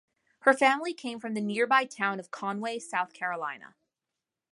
Her 0.39 0.53
family 0.55 0.95
came 0.95 1.19
from 1.19 1.35
the 1.35 1.41
nearby 1.41 1.85
town 1.85 2.19
of 2.19 2.31
Conway, 2.31 2.79
South 2.79 3.13
Carolina. 3.13 3.75